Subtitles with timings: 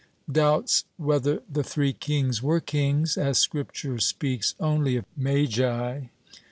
[0.43, 6.05] —Doubts whether the Three Kings were kings, as Scripture speaks only of Magi.